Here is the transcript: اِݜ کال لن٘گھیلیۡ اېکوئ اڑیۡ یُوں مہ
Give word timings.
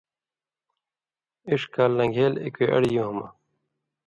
اِݜ 1.49 1.61
کال 1.73 1.91
لن٘گھیلیۡ 1.97 2.41
اېکوئ 2.43 2.65
اڑیۡ 2.73 2.93
یُوں 2.95 3.11
مہ 3.17 3.25